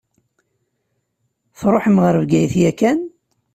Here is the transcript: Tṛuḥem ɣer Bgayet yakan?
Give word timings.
Tṛuḥem 1.59 1.97
ɣer 2.03 2.15
Bgayet 2.21 2.53
yakan? 2.61 2.99